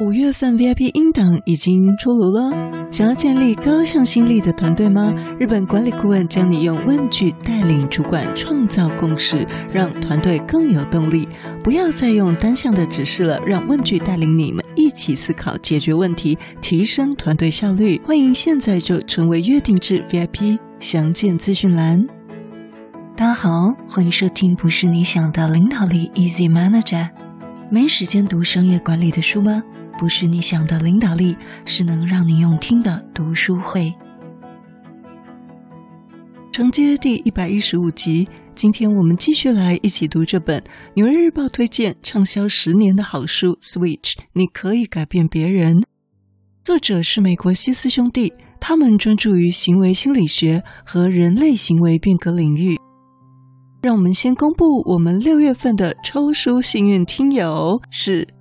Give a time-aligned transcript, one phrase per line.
[0.00, 2.52] 五月份 VIP 音档已经出炉了，
[2.88, 5.12] 想要建立高向心力的团队吗？
[5.40, 11.28] 日本管理顾问将你用问句带领主管创造共识，让团队更有动力。
[11.64, 18.00] 不要再用单向的指示了，让问句带领你们一起思考解决问题，提升团队效率。
[18.04, 22.06] 欢迎现在就成为约定制 VIP，详见资讯栏。
[23.16, 27.08] 大家好，欢迎收听不是你想的领导力 Easy Manager。
[27.68, 29.64] 没时间读商业管理的书吗？
[29.98, 31.36] 不是你想的领导力，
[31.66, 33.92] 是能让你用听的读书会。
[36.52, 40.60] 承接第一百一十五集，今天我们继续来一起读这本
[40.94, 45.82] 《纽约日报》推荐畅销十年的好书《Switch》，你可以改变别人。
[46.62, 52.76] 作者是美国西斯兄弟，他们专注于行为心理学和人类行为变革领域。
[53.82, 58.37] 让我们先公布我们六月份的抽书幸运听友是。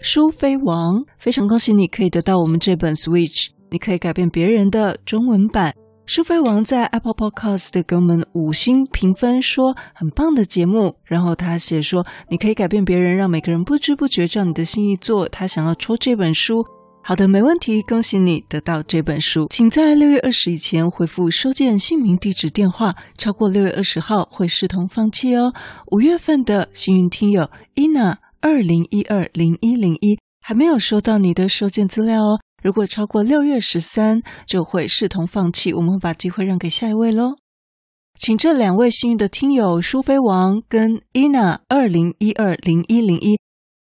[0.00, 5.74] 书飞王，非常恭喜你可以得到我们这本《Switch》，你可以改变别人的中文版。
[6.06, 10.94] 书飞王在 Apple Podcast 给我们五星评分，说很棒的节目。
[11.04, 15.28] 然后他写说，你可以改变别人，让每个人不知不觉照你的心意做。
[15.28, 16.64] 他想要抽这本书，
[17.02, 19.48] 好的，没问题，恭喜你得到这本书。
[19.50, 25.52] 请在六月二十以前回复收件姓名、地址、电话，超过六月二十号会视同放弃哦。
[25.90, 28.14] 五月份的幸运听友 Ina。
[28.40, 32.40] 二零一二零一零一还没有收到你的收件资料哦。
[32.62, 35.72] 如果超过六月十三，就会视同放弃。
[35.72, 37.36] 我们会把机会让给下一位喽。
[38.18, 43.38] 请这两位幸运的听友苏菲王跟 Ina 二零一二零一零一，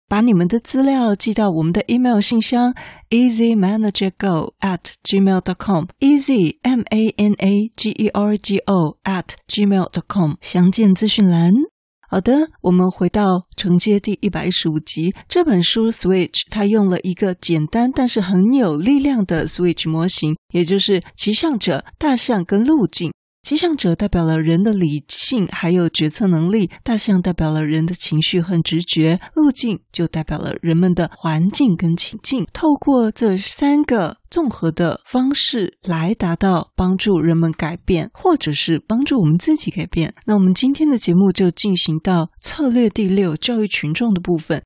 [0.09, 2.75] 把你们的资料寄到我们的 email 信箱
[3.11, 8.97] easymanagergo at gmail dot com easy m a n a g e r g o
[9.05, 11.72] at gmail dot com 详见资讯栏。
[12.13, 15.15] 好的，我们回到承接第一百一十五集。
[15.29, 23.11] 这本书《Switch》它用了一个简单但是很有力量的 Switch 模型，也就是骑象者、大象跟路径。
[23.43, 32.47] 骑象者代表了人的理性还有决策能力，大象代表了人的情绪和直觉，路径就代表了人们的环境跟情境。
[32.53, 40.15] 透过这三个综合的方式来达到帮助人们改变，或者是帮助我们自己改变。
[40.25, 44.63] 那我们今天的节目就进行到策略第六，教育群众的部分。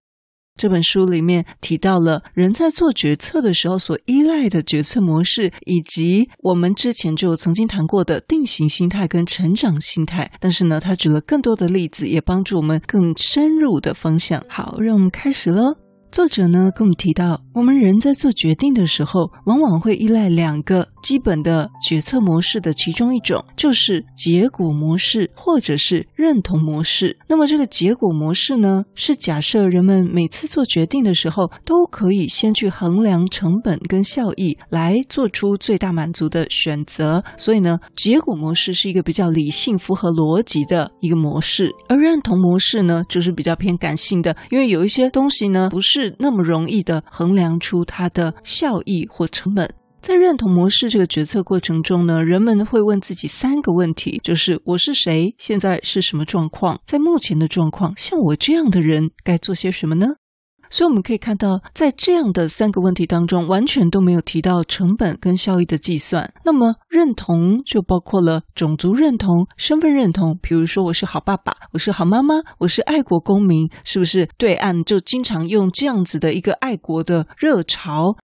[0.56, 10.30] 这本书里面提到了人在做决策的时候所依赖的决策模式，以及我们之前就曾经谈过的定型心态跟成长心态。
[10.40, 14.42] 但是呢，他举了更多的例子，也帮助我们更深入的方向。
[14.48, 15.85] 好，让我们开始喽。
[16.16, 27.14] 作者呢，跟我们提到，我们人在做决定的时候，往往会依赖两个基本的决策模式的其中一种，就是结果模式或者是认同模式。
[27.28, 37.22] 那么这个结果模式呢，是假设人们每次做决定的时候，都可以先去衡量成本跟效益，来做出最大满足的选择。
[37.36, 46.05] 所以呢，结果模式是一个比较理性、符合逻辑的一个模式，而认同模式呢，就是比较偏感性的，因为有一些东西呢，不是。
[46.18, 49.68] 那么容易的衡量出它的效益或成本。
[50.02, 60.06] 在认同模式这个决策过程中呢，人们会问自己三个问题，就是我是谁，现在是什么状况，在目前的状况，像我这样的人该做些什么呢？
[60.70, 66.32] 所以我们可以看到，在这样的三个问题当中，完全都没有提到成本跟效益的计算。
[66.44, 74.28] 那么认同就包括了种族认同、身份认同，比如说我是好爸爸，我是好妈妈，我是爱国公民，是不是？
[74.38, 78.16] 对岸就经常用这样子的一个爱国的热潮。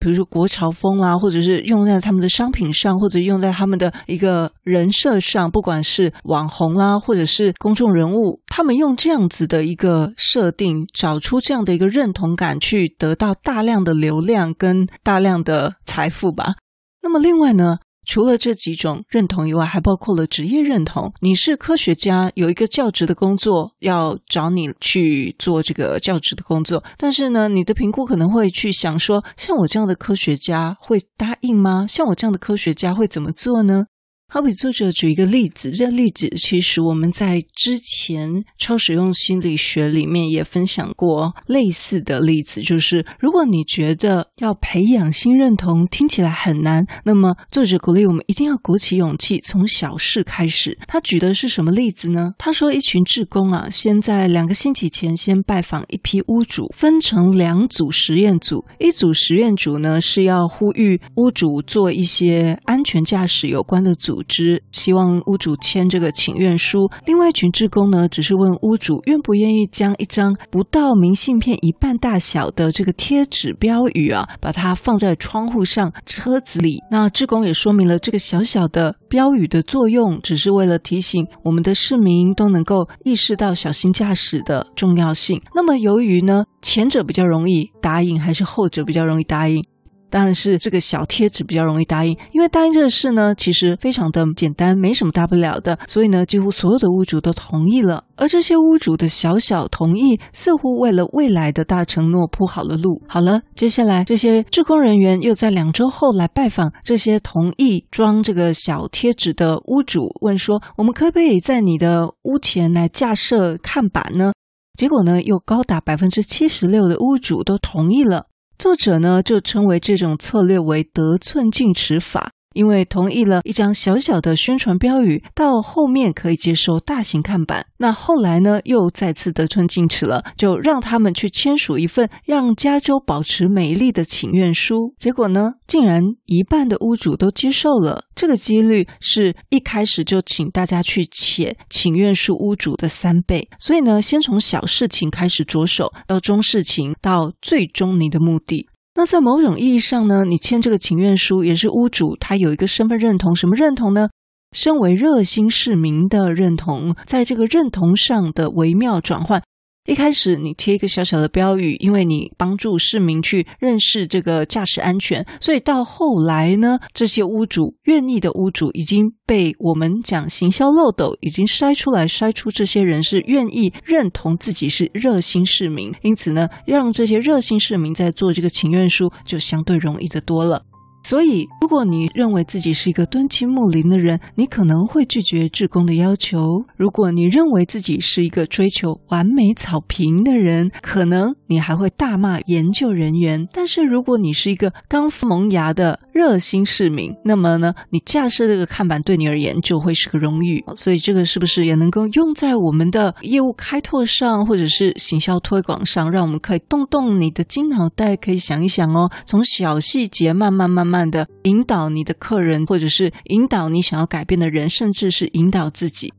[0.00, 16.54] 比如说国潮风啦、或者是用在他们的商品上，或者用在他们的一个人设上，不管是网红啦、或者是公众人物，他们用这样子的一个设定，找出这样的一个认同感，去得到大量的流量跟大量的财富吧。
[17.02, 17.78] 那么另外呢？
[18.08, 21.12] 除了这几种认同以外，还包括了职业认同。
[21.20, 31.84] 你是科学家，有一个教职的工作要找你去做这个教职的工作，但是呢，你的评估可能会去想说，像我这样的科学家会答应吗？
[31.86, 33.84] 像我这样的科学家会怎么做呢？
[34.30, 50.76] 好比作者举一个例子，这个例子其实我们在之前超实用心理学里面也分享过类似的例子，就是如果你觉得要培养新认同听起来很难，那么作者鼓励我们一定要鼓起勇气，从小事开始。
[50.86, 52.34] 他举的是什么例子呢？
[52.36, 64.17] 他说，一群志工啊，先在两个星期前先拜访一批屋主，分成两组实验组，一组实验组呢是要呼吁屋主做一些安全驾驶有关的组。
[64.18, 66.90] 组织，希望屋主签这个请愿书。
[67.06, 76.78] 另外一群志工呢，只是问屋主愿不愿意将一张不到明信片一半大小的这个贴纸标语啊，把它放在窗户上、车子里。
[76.90, 85.40] 那志工也说明了这个小小的标语的作用，只是为了提醒我们的市民都能够意识到小心驾驶的重要性。
[85.54, 89.62] 那么由于呢，前者比较容易答应，还是后者比较容易答应？
[90.10, 98.04] 当然是这个小贴纸比较容易答应，因为答应这个事呢，其实非常的简单，没什么大不了的，所以呢，几乎所有的屋主都同意了。
[98.16, 103.02] 而这些屋主的小小同意，似乎为了未来的大承诺铺好了路。
[103.06, 114.32] 好了，接下来这些志工人员又在两周后来拜访这些同意装这个小贴纸的屋主，问说：“我们可不可以在你的屋前来架设看板呢？”
[114.76, 118.26] 结果呢，又高达百分之七十六的屋主都同意了。
[118.58, 122.32] 作者呢，就称为这种策略为得寸进尺法。
[122.58, 127.64] 因为同意了一张小小的宣传标语，到后面可以接受大型看板。
[127.76, 134.92] 那后来呢，又再次得寸进尺了，就让他们去签署一份让加州保持美丽的请愿书。
[134.98, 138.02] 结果呢，竟然一半的屋主都接受了。
[138.16, 143.48] 这个几率是一开始就请大家去写请愿书屋主的三倍。
[143.60, 148.66] 所以呢，先从小事情开始着手，到中事情，到最终你的目的。
[148.98, 154.08] 那在某种意义上呢，你签这个请愿书也是屋主他有一个身份认同，什么认同呢？
[154.50, 159.40] 身为热心市民的认同，在这个认同上的微妙转换。
[159.88, 180.66] 一开始你贴一个小小的标语，因为你帮助市民去认识这个驾驶安全，所以到后来呢，这些屋主愿意的屋主已经被我们讲行销漏斗已经筛出来，筛出这些人是愿意认同自己是热心市民，因此呢，让这些热心市民在做这个请愿书就相对容易得多了。
[181.08, 193.48] 所以，如果你认为自己是一个敦亲睦邻的人，你可能会拒绝志工的要求；如果你认为自己是一个追求完美草坪的人，可能你还会大骂研究人员。
[193.54, 200.64] 但是，如果你是一个刚萌芽的热心市民，那么呢，你架设这个看板对你而言就会是个荣誉。
[200.76, 210.98] 所以，这个是不是也能够用在我们的业务开拓上，或者是行销推广上，让我们可以动动你的金脑袋，可以想一想哦，从小细节慢慢慢慢。
[211.08, 216.12] 的引导你的客人，或者是引导你想要改变的人，甚至是引导自己。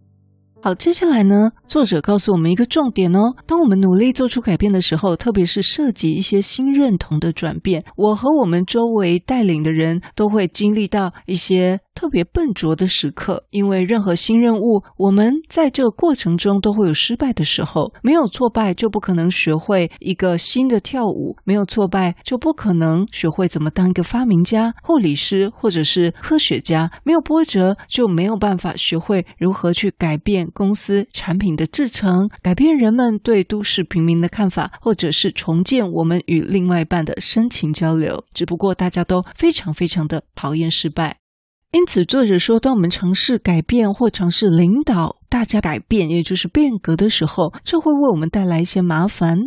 [0.61, 3.33] 好，接下来呢，作者告诉我们一个重点哦。
[3.47, 13.43] 当我们努力做出改变的时候，特别是涉及一些新认同的转变，我和我们周围带领的人都会经历到一些特别笨拙的时刻。
[13.49, 17.91] 因为任何新任务，我们在这过程中都会有失败的时候。
[18.01, 30.47] 没有挫败，就不可能学会一个新的跳舞；没有挫败，就不可能学会怎么当一个发明家、护理师或者是科学家；没有波折，就没有办法学会如何去改变。
[30.53, 38.23] 公司产品的制成，改变人们对都市平民的看法，或者是重建我们与另外一半的深情交流。
[38.33, 41.17] 只不过大家都非常非常的讨厌失败，
[41.71, 49.37] 因此作者说，当我们尝试改变或尝试领导大家改变，也就是变革的时候，这会为我们带来一些麻烦。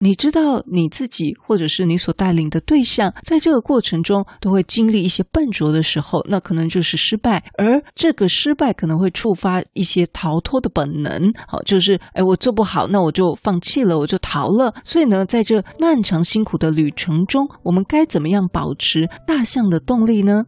[0.00, 11.32] 你知道你自己，或者是你所带领的对象，在这个过程中都会经历一些笨拙的时候，那可能就是失败，而这个失败可能会触发一些逃脱的本能。
[11.46, 14.74] 好，就是哎，我做不好，那我就放弃了，我就逃了。
[14.84, 20.42] 所以呢，在这漫长辛苦的旅程中，我们该怎么样保持大象的动力呢？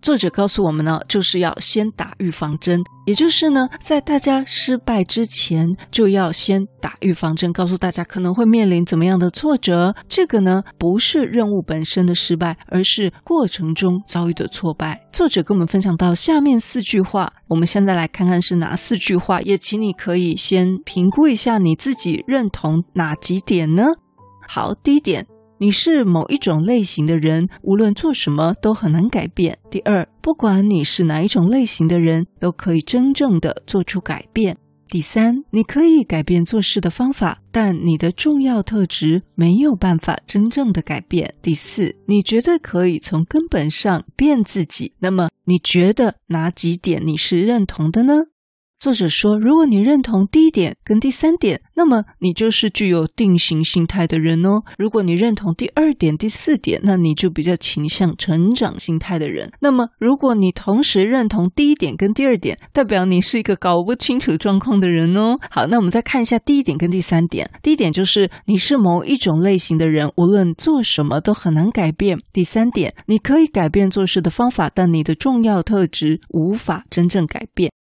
[0.00, 9.94] 作者告诉我们呢，就是要先打预防针，也就是呢，在大家失败之前，就要先打预防针，告诉大家可能会面临怎么样的挫折。
[10.08, 15.04] 这个呢，不是任务本身的失败，而是过程中遭遇的挫败。
[15.12, 23.82] 作者跟我们分享到下面四句话，我们现在来看看是哪四句话，也请你可以先评估一下你自己认同哪几点呢？
[24.46, 25.26] 好，第一点。
[25.60, 29.58] 你是某一种类型的人，无论做什么都很难改变。
[29.70, 34.56] 第二，不管你是哪一种类型的人，都可以真正的做出改变。
[34.88, 41.34] 第三，你可以改变做事的方法，但你的重要特质没有办法真正的改变。
[41.42, 44.92] 第四，你绝对可以从根本上变自己。
[45.00, 48.14] 那么，你觉得哪几点你是认同的呢？
[48.78, 54.62] 作者说，如果你认同第一点跟第三点，那么你就是具有定型心态的人哦。
[54.78, 59.50] 如果你认同第二点、第四点，那你就比较倾向成长心态的人。
[59.60, 65.38] 那么，如果你同时认同第一点跟第二点，代表你是一个搞不清楚状况的人哦。
[65.50, 67.50] 好，那我们再看一下第一点跟第三点。
[67.60, 72.16] 第一点就是你是某一种类型的人，无论做什么都很难改变。
[72.32, 77.72] 第三点，你可以改变做事的方法，但你的重要特质无法真正改变。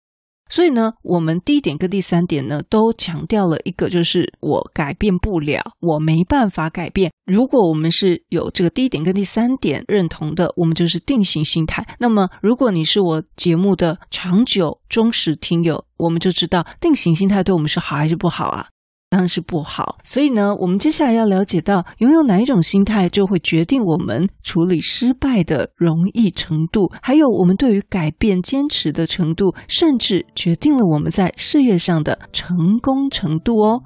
[0.50, 7.12] 所以呢，我们第一点跟第三点呢，都强调了一个，就是我改变不了，我没办法改变。
[7.26, 11.86] 如果我们是有这个第一点跟第三点认同的，我们就是定型心态。
[12.00, 18.68] 那么，如果你是我节目的长久忠实听友，我们就知道定型心态对我们是好还是不好啊？
[19.10, 33.82] 当然是不好，所以呢，我们接下来要了解到，拥有哪一种心态，就会决定我们处理失败的容易程度，还有我们对于改变坚持的程度，甚至决定了我们在事业上的成功程度哦。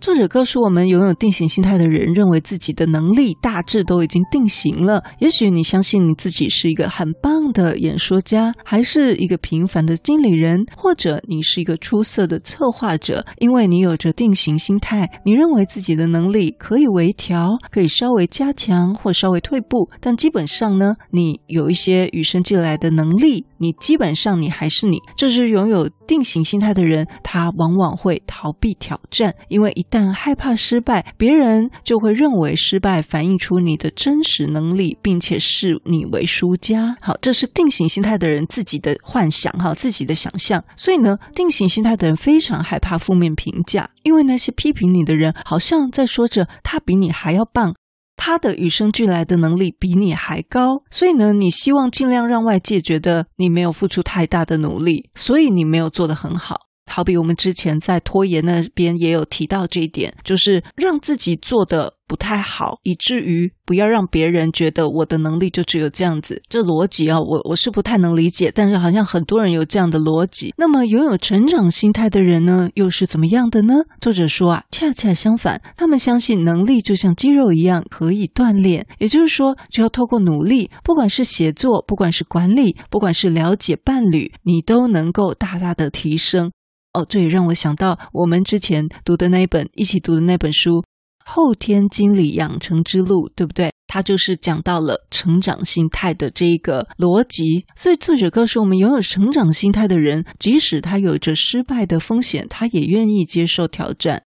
[0.00, 5.04] 作者告诉我们，拥有定型心态的人认为自己的能力大致都已经定型了。
[5.18, 24.96] 也许你相信你自己是一个很棒的演说家，还是一个平凡的经理人，或者你是一个出色的策划者，因为你有着定型心态，你认为自己的能力可以微调，可以稍微加强或稍微退步，但基本上呢，你有一些与生俱来的能力，你基本上你还是你。
[25.14, 36.96] 这是拥有定型心态的人，他往往会逃避挑战，因为一但害怕失败，别人就会认为失败反映出你的真实能力，并且视你为输家。
[37.00, 40.64] 好，这是定型心态的人自己的幻想，哈，自己的想象。
[40.76, 47.74] 所以呢，定型心态的人非常害怕负面评价，因为那些批评你的人，好像在说着他比你还要棒，
[48.16, 50.84] 他的与生俱来的能力比你还高。
[50.90, 56.69] 所以呢，你希望尽量让外界觉得你没有付出太大的努力，所以你没有做得很好。
[56.90, 66.42] 好比我们之前在拖延那边也有提到这一点，就是让自己做得不太好，以至于不要让别人觉得我的能力就只有这样子。
[66.48, 70.52] 这逻辑啊，我我是不太能理解，但是好像很多人有这样的逻辑。
[70.56, 73.74] 那么拥有成长心态的人呢，又是怎么样的呢？
[74.00, 86.50] 作者说啊，恰恰相反，他们相信能力就像肌肉一样可以锻炼，也就是说，只要透过努力，不管是写作，不管是管理，不管是了解伴侣，你都能够大大的提升。
[86.92, 90.70] 哦，这也让我想到我们之前读的那一本，一起读的那本书
[91.24, 93.70] 《后天经理养成之路》，对不对？
[93.86, 97.66] 它就是讲到了成长心态的这一个逻辑。
[97.74, 104.22] 所以作者告诉我们，拥有成长心态的人，即使他有着失败的风险，他也愿意接受挑战。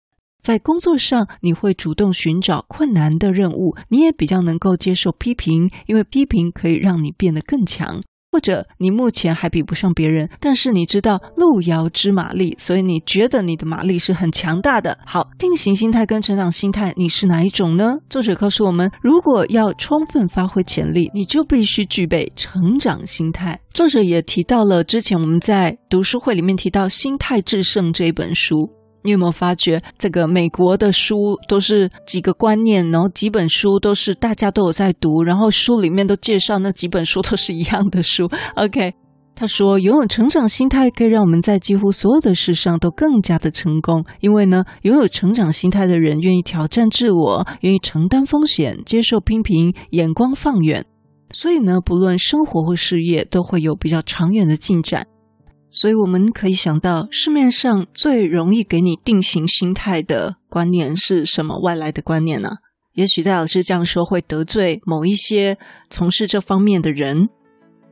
[0.42, 8.00] 在工作上，你会主动寻找困难的任务，你也比较能够接受批评，因为批评可以让你变得更强。
[8.30, 14.98] 或者你目前还比不上别人，但是你知道路遥知马力，所以你觉得你的马力是很强大的。
[15.06, 17.96] 好，定型心态跟成长心态，你是哪一种呢？
[18.10, 23.58] 作者告诉我们，如果要充分发挥潜力，你就必须具备成长心态。
[23.72, 28.77] 作者也提到了之前我们在读书会里面提到《心态制胜》这一本书。
[29.02, 38.28] 你有没有发觉，这个美国的书都是几个观念，然后几本书都是大家都有在读，然后书里面都介绍那几本书都是一样的书。
[38.56, 38.92] OK，
[39.34, 50.84] 他说，拥有成长心态可以让我们在几乎所有的事上都更加的成功，因为呢，拥有成长心态的人愿意挑战自我，愿意承担风险，接受批评，眼光放远，
[51.32, 55.06] 所以呢，不论生活或事业都会有比较长远的进展。
[55.70, 61.60] 所以我们可以想到，市面上最容易给你定型心态的观念是什么？
[61.60, 62.48] 外来的观念呢？
[62.94, 65.56] 也许戴老师这样说会得罪某一些
[65.88, 67.28] 从事这方面的人。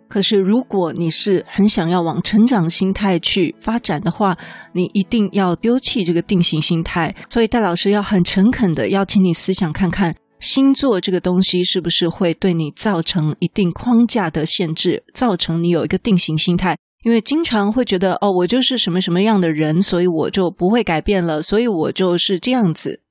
[0.09, 4.37] 可是，如果你是很想要往成长心态去发展的话，
[4.73, 7.15] 你一定要丢弃这个定型心态。
[7.29, 16.77] 所以，戴老师要很诚恳的邀请你思想看看，星座这个东西是不是会对你造成一定框架的限制，造成你有一个定型心态。
[17.07, 23.05] 因为经常会觉得哦，我就是什么什么样的人，所以我就不会改变了，所以我就是这样子。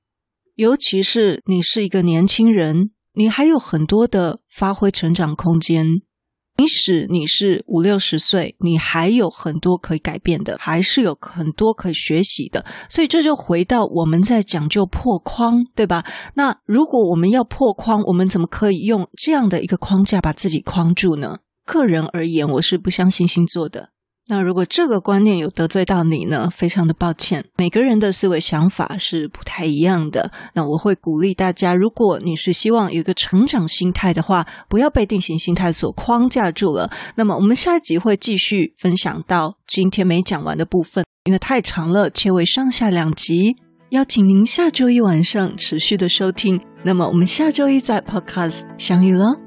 [0.54, 5.86] 尤其是你是一个年轻人，你还有很多的发挥成长空间。
[6.58, 12.66] 即使你是五六十岁，你还有很多可以改变的，还是有很多可以学习的。
[12.90, 16.04] 所以这就回到我们在讲究破框，对吧？
[16.34, 21.38] 那如果我们要破框，我们怎么可以用这样的一个框架把自己框住呢？
[21.66, 23.90] 个人而言，我是不相信星座的。
[24.28, 26.48] 那如果这个观念有得罪到你呢？
[26.52, 30.32] 非常的抱歉，每个人的思维想法是不太一样的。
[30.54, 36.90] 那我会鼓励大家，如果你是希望有一个成长心态的话，不要被定型心态所框架住了。
[37.14, 41.04] 那么我们下一集会继续分享到今天没讲完的部分。
[41.24, 43.56] 因为太长了，切为上下两集。
[43.90, 46.60] 邀请您下周一晚上持续的收听。
[46.84, 49.45] 那么我们下周一在 Podcast 相遇了。